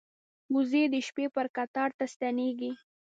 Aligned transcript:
وزې 0.53 0.83
د 0.93 0.95
شپې 1.07 1.25
پر 1.35 1.45
کټار 1.55 1.89
ته 1.97 2.05
ستنېږي 2.13 2.71